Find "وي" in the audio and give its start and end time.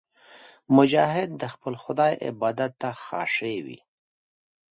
3.65-3.79